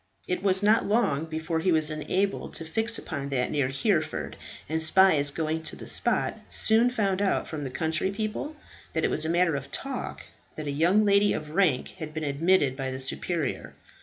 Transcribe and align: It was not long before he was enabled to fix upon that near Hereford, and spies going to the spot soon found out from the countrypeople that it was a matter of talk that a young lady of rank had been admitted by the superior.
It 0.27 0.41
was 0.41 0.63
not 0.63 0.87
long 0.87 1.25
before 1.25 1.59
he 1.59 1.71
was 1.71 1.91
enabled 1.91 2.55
to 2.55 2.65
fix 2.65 2.97
upon 2.97 3.29
that 3.29 3.51
near 3.51 3.67
Hereford, 3.67 4.35
and 4.67 4.81
spies 4.81 5.29
going 5.29 5.61
to 5.61 5.75
the 5.75 5.87
spot 5.87 6.39
soon 6.49 6.89
found 6.89 7.21
out 7.21 7.47
from 7.47 7.63
the 7.63 7.69
countrypeople 7.69 8.55
that 8.93 9.03
it 9.03 9.11
was 9.11 9.25
a 9.25 9.29
matter 9.29 9.55
of 9.55 9.71
talk 9.71 10.23
that 10.55 10.65
a 10.65 10.71
young 10.71 11.05
lady 11.05 11.33
of 11.33 11.51
rank 11.51 11.89
had 11.99 12.15
been 12.15 12.23
admitted 12.23 12.75
by 12.75 12.89
the 12.89 12.99
superior. 12.99 13.75